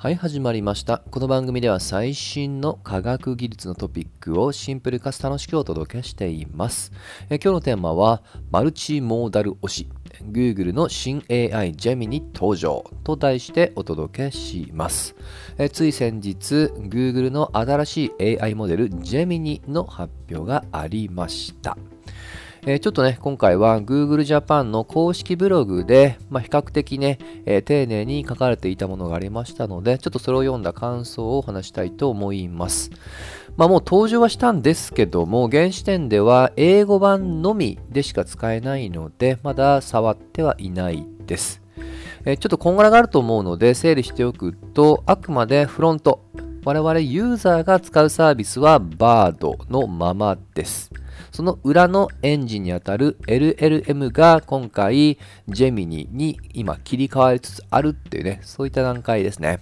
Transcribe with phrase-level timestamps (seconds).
[0.00, 0.98] はい、始まりました。
[1.10, 6.92] この番組では最新の科学技術のトピックをシンプルかつ楽しくお届けしています。
[7.28, 8.22] え今日のテーマは、
[8.52, 9.88] マルチモーダル推し。
[10.30, 15.16] Google の新 AI ジェミニ登場と題してお届けします。
[15.58, 16.36] えつい先日、
[16.76, 21.76] Google の新しい AI モデルジェミニの発表がありました。
[22.68, 32.90] えーちょっとね、今回は Google Japan の公式ブログで、まあ、比較的ね、えー丁寧に書かれていたものがありましたので、ちょっとそれを読んだ感想を話したいと思います。
[33.56, 41.62] まあもう登場はしたんですけども、現時点では英語版のみでしか使えないので、まだ触ってはいないです。
[42.26, 46.22] えちょっとこんがらがあると思うので整理しておくと、あくまでフロント、
[46.66, 50.92] 我々ユーザーが使うサービスは BARD のままです。
[51.30, 55.18] その裏のエンジンにあたる LLM が今回
[55.48, 59.60] ジェミニに今切り替わりつつあるっていうね、そういった段階ですね。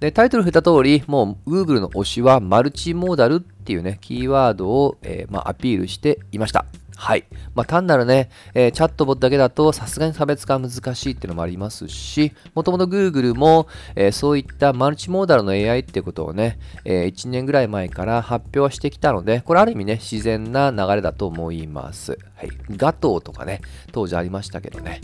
[0.00, 6.66] で、タイトル振った通り、もう Google の推しはマルチモーダルっていうね、キーワードを、えーまあ、アピールしていました。
[6.96, 7.24] はい。
[7.54, 22.18] まあ、単なるね、えーチャットボットだけだとさすがに差別化は難しいっていうのもありますし、もともと Google も、えーそういったマルチモーダルの AI ってことをね、え1年ぐらい前から発表してきたので、これある意味ね、自然な流れだと思います。
[22.36, 22.50] はい。
[22.76, 23.60] ガトーとかね、
[23.92, 25.00] 当時ありましたけどね。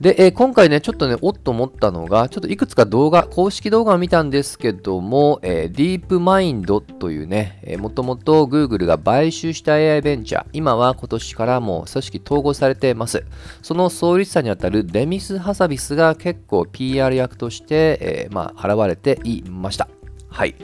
[0.00, 13.24] で、えー今回ね、ちょっとね、おっと思ったのが、ちょっといくつか動画、公式動画を見たんですけども、えー、ディープマインドというね、えーもともと Google が買収した AI ベンチャー、今は今年からもう組織統合されています。
[13.60, 19.97] その創立者にあたるデミス・ハサビスが結構 PR 役として、えーまあ、現れていました。
[20.30, 20.54] はい。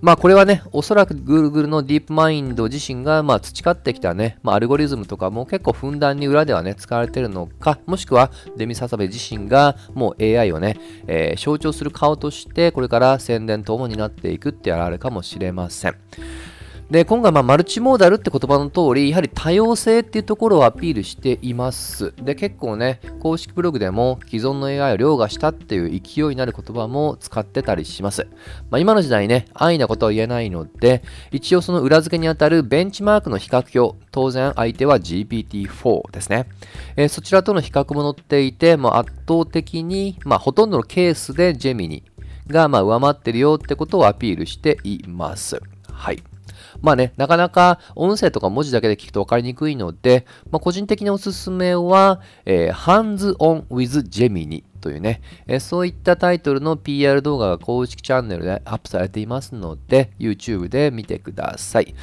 [0.00, 15.96] まあこれはね、おそらく Google のディープマインド自身がまあ培ってきたね、まあ、アルゴリズムとかも結構ふんだんに裏ではね、使われているのか、もしくはデミササベ自身がもう AI をね、えー象徴する顔として、これから宣伝等も担っていくってあれかもしれません。
[16.90, 22.12] で、今回、まあ、マルチモーダルって言葉の通り、やはり多様性っていうところをアピールしています。
[22.16, 28.26] で、結構ね、公式ブログでも既存の AI を凌駕したっていう勢いになる言葉も使ってたりします。
[28.70, 36.48] まあ、今の時代ね、安易なことは言えないので、一応その裏付けにあたるベンチマークの比較表、当然相手は GPT-4 ですね。
[36.96, 42.02] えーそちらとの比較も載っていて、まあ、圧倒的に、まあ、ほとんどのケースでジェミニ
[42.48, 45.60] がまあ上回ってるよってことをアピールしています。
[45.92, 46.22] はい。
[46.80, 61.94] まあね、なかなか音声とか文字だけで聞くと分かりにくいので、まあ、個人的におすすめは、えー Hands on with Gemini というね、えーそういったタイトルの PR 動画が公式チャンネルでアップされていますので、YouTube で見てください。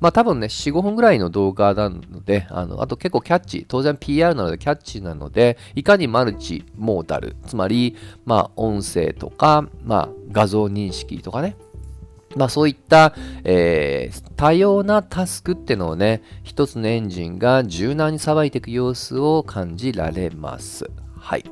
[0.00, 11.56] まあ多分ね、4、5分ぐらいの動画なので、あのあと結構キャッチ、当然 PR なのでキャッチなので、いかにマルチモーダル、つまり、まあ音声とか、まあ画像認識とかね、
[12.36, 13.14] まあそういった、
[13.44, 20.90] えー多様なタスクってのをね、一つのエンジンが柔軟にさばいていく様子を感じられます。
[21.18, 21.44] はい。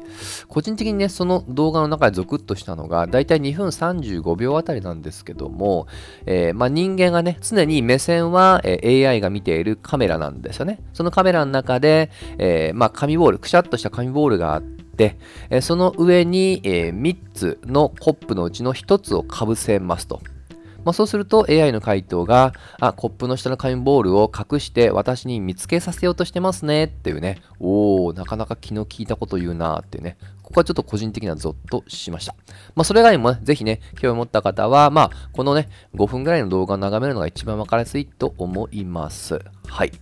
[0.47, 5.89] 個人的にね、その動画の中でゾクッとしたのが、だいたい2分35秒あたりなんですけども、
[6.27, 10.78] えーまあ、人間がね、常に目線は、えー AI が見ているカメラなんですよね。
[10.93, 15.17] そのカメラの中で、えーまあ、紙ボール、くしゃっとした紙ボールがあって、
[15.50, 20.21] えその上に、え3つのコップのうちの1つをかぶせますと。
[20.84, 32.34] まあ、そうすると AI の回答が、あ、コップの下の紙ボールを隠して私に見つけさせようとしてますねっていうね、おー、なかなか気の利いたこと言うなーっていうね、ここはちょっと個人的にはゾッとしました。
[32.75, 39.41] まあ、それ以外にもね、ぜひね、興味持った方は、まあ、このね、5分ぐらいの動画を眺めるのが一番わかりやすいと思います。
[39.66, 39.93] はい。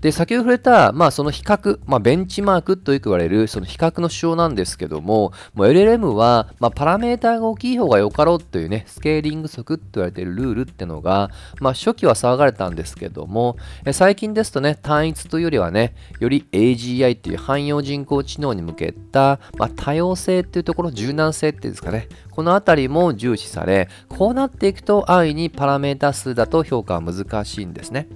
[0.00, 28.08] で、先ほど触れた、まあ、その比較、まあ、ベンチマークとよく言われる、その比較の手法なんですけども、もう LLM は、まあ、パラメーターが大きい方がよかろうというね、スケーリング則って言われているルールってのが、まあ、初期は騒がれたんですけども、え最近ですとね、単一というよりはね、より AGI っていう汎用人工知能に向けた、まあ、多様性っていうところ、柔軟性っていうんですかね、この辺りも重視され、こうなっていくと安易にパラメータ数だと評価は難しいんですね。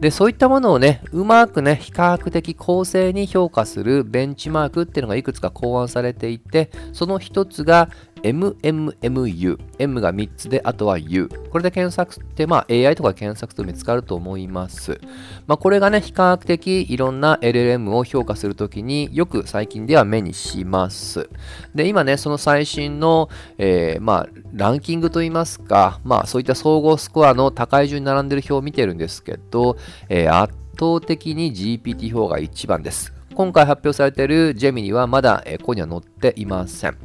[0.00, 7.88] で、そういったものをね、うまくね、比較的公正に評価するベンチマークっていうのがいくつか考案されていて、その一つが
[8.22, 9.58] MMMU。
[9.78, 11.28] M が3つで、あとは U。
[11.50, 15.00] これで検索って、まあ AI とか検索と見つかると思います。
[15.46, 21.28] まあこれがね、比較的いろんな LLM を評価するときによく最近では目にします。
[21.74, 23.28] で、今ね、その最新の、
[23.58, 29.75] えーまあランキングといいますか、まあそういった総合スコアの高い順に並んでる表を見てるんですけど、
[30.08, 33.12] えー圧倒的に GPT-4 が1番です。
[33.34, 36.96] 今回発表されているジェミニはまだ、ここには載っていません。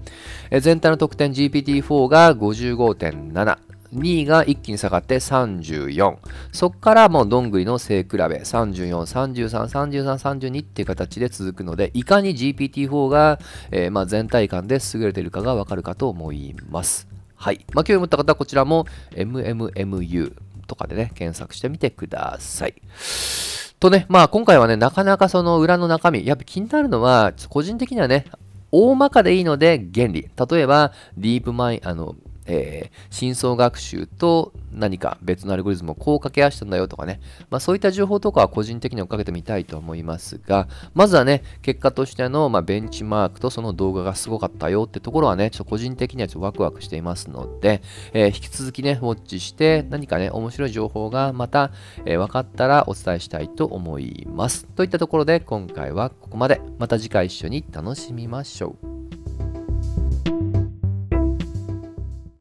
[0.62, 3.58] 全体の得点 GPT-4 が55.7。
[3.94, 6.18] 2位が一気に下がって34。
[6.54, 13.40] そこからもうどんぐりの背比べ、34、33、33、32っていう形で続くので、いかに GPT-4 が、
[13.72, 17.10] えー、まあ全体感で優れているかがわかるかと思います。
[17.36, 17.66] はい。
[17.74, 18.86] まあ、興味持った方はこちらも
[19.16, 20.34] MMMU
[20.68, 22.76] とかでね、検索してみてください。
[23.80, 28.26] とね、まあ今回はね、なかなかその裏の中身、やっぱ気になるのは、個人的にはね、
[28.72, 30.30] 大まかでいいので原理。
[30.50, 32.16] 例えば、ディープマイン、あの、
[32.52, 47.82] えー、深層学習と何か別のアルゴリズムをこう掛け合わせたんだよとかね、まあ、そういった情報とかは個人的に追っかけてみたいと思いますが、まずはね、結果としての、まあ、ベンチマークとその動画がすごかったよってところはね、ちょっと個人的にはちょっとワクワクしていますので、
[48.14, 51.72] えー、引き続きね、ウォッチして何かね、面白い情報がまた、
[52.06, 54.66] えー、分かったらお伝えしたいと思います。
[54.66, 56.62] といったところで今回はここまで。
[56.80, 58.91] また次回一緒に楽しみましょう。